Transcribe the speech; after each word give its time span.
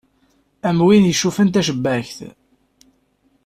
Am 0.69 0.77
win 0.87 1.07
yecuffun 1.09 1.49
tacebbakt. 1.49 2.17